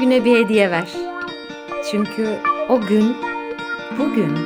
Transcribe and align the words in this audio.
Güne 0.00 0.24
bir 0.24 0.44
hediye 0.44 0.70
ver. 0.70 0.92
Çünkü 1.90 2.38
o 2.68 2.80
gün 2.80 3.16
bugün. 3.98 4.38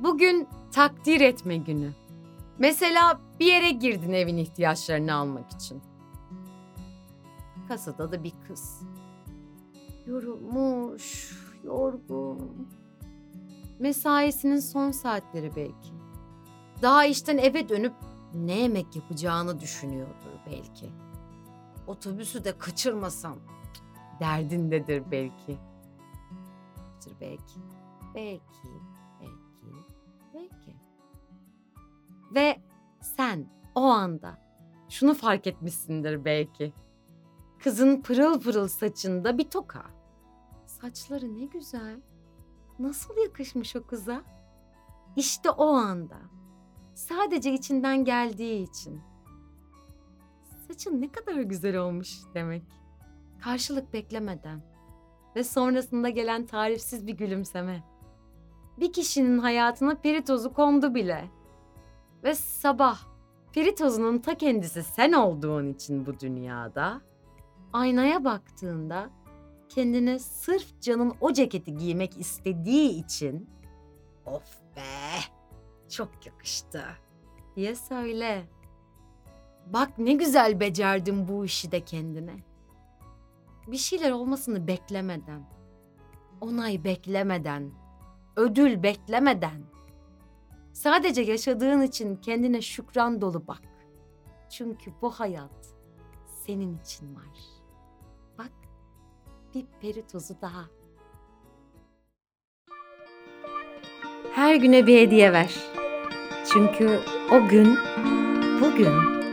Bugün 0.00 0.48
takdir 0.72 1.20
etme 1.20 1.56
günü. 1.56 1.92
Mesela 2.58 3.20
bir 3.40 3.46
yere 3.46 3.70
girdin 3.70 4.12
evin 4.12 4.36
ihtiyaçlarını 4.36 5.14
almak 5.14 5.50
için. 5.52 5.82
Kasada 7.68 8.12
da 8.12 8.24
bir 8.24 8.32
kız. 8.48 8.82
Yorulmuş, 10.06 11.32
yorgun. 11.64 12.68
Mesaisinin 13.78 14.60
son 14.60 14.90
saatleri 14.90 15.50
belki. 15.56 15.92
Daha 16.82 17.04
işten 17.04 17.38
eve 17.38 17.68
dönüp 17.68 17.94
ne 18.34 18.58
yemek 18.60 18.96
yapacağını 18.96 19.60
düşünüyordur 19.60 20.30
belki. 20.46 20.90
Otobüsü 21.86 22.44
de 22.44 22.58
kaçırmasam 22.58 23.38
derdindedir 24.20 25.02
belki. 25.10 25.58
Belki, 27.20 27.60
belki, 28.14 28.68
belki, 29.20 29.86
belki. 30.34 30.76
Ve 32.34 32.62
sen 33.00 33.46
o 33.74 33.80
anda 33.80 34.38
şunu 34.88 35.14
fark 35.14 35.46
etmişsindir 35.46 36.24
belki. 36.24 36.72
Kızın 37.58 38.02
pırıl 38.02 38.40
pırıl 38.40 38.68
saçında 38.68 39.38
bir 39.38 39.50
toka. 39.50 39.82
Saçları 40.66 41.38
ne 41.38 41.44
güzel. 41.44 42.00
Nasıl 42.78 43.16
yakışmış 43.16 43.76
o 43.76 43.86
kıza? 43.86 44.22
İşte 45.16 45.50
o 45.50 45.66
anda. 45.66 46.18
Sadece 46.94 47.52
içinden 47.52 48.04
geldiği 48.04 48.62
için. 48.70 49.00
Saçın 50.74 51.00
ne 51.00 51.12
kadar 51.12 51.40
güzel 51.40 51.76
olmuş 51.76 52.18
demek. 52.34 52.62
Karşılık 53.40 53.92
beklemeden 53.92 54.62
ve 55.36 55.44
sonrasında 55.44 56.08
gelen 56.08 56.46
tarifsiz 56.46 57.06
bir 57.06 57.12
gülümseme. 57.12 57.84
Bir 58.80 58.92
kişinin 58.92 59.38
hayatına 59.38 59.94
peri 59.94 60.24
tozu 60.24 60.52
kondu 60.52 60.94
bile. 60.94 61.30
Ve 62.24 62.34
sabah 62.34 62.98
peri 63.52 63.74
tozunun 63.74 64.18
ta 64.18 64.34
kendisi 64.34 64.82
sen 64.82 65.12
olduğun 65.12 65.72
için 65.72 66.06
bu 66.06 66.20
dünyada 66.20 67.00
aynaya 67.72 68.24
baktığında 68.24 69.10
kendine 69.68 70.18
sırf 70.18 70.80
canın 70.80 71.12
o 71.20 71.32
ceketi 71.32 71.76
giymek 71.76 72.20
istediği 72.20 73.04
için 73.04 73.50
of 74.26 74.60
be 74.76 75.20
çok 75.88 76.26
yakıştı 76.26 76.84
diye 77.56 77.74
söyle. 77.74 78.44
Bak 79.66 79.98
ne 79.98 80.12
güzel 80.12 80.60
becerdin 80.60 81.28
bu 81.28 81.44
işi 81.44 81.72
de 81.72 81.80
kendine. 81.80 82.36
Bir 83.66 83.76
şeyler 83.76 84.10
olmasını 84.10 84.66
beklemeden, 84.66 85.42
onay 86.40 86.84
beklemeden, 86.84 87.70
ödül 88.36 88.82
beklemeden. 88.82 89.62
Sadece 90.72 91.22
yaşadığın 91.22 91.82
için 91.82 92.16
kendine 92.16 92.62
şükran 92.62 93.20
dolu 93.20 93.46
bak. 93.46 93.62
Çünkü 94.50 94.92
bu 95.02 95.10
hayat 95.10 95.74
senin 96.46 96.78
için 96.78 97.14
var. 97.14 97.38
Bak 98.38 98.52
bir 99.54 99.66
peri 99.80 100.06
tozu 100.06 100.34
daha. 100.42 100.64
Her 104.34 104.54
güne 104.54 104.86
bir 104.86 105.00
hediye 105.00 105.32
ver. 105.32 105.54
Çünkü 106.52 107.00
o 107.32 107.48
gün 107.48 107.78
bugün. 108.60 109.23